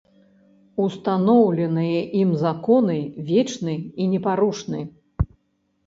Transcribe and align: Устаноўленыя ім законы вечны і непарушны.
Устаноўленыя 0.83 2.01
ім 2.21 2.29
законы 2.47 2.99
вечны 3.31 3.79
і 4.01 4.13
непарушны. 4.15 4.81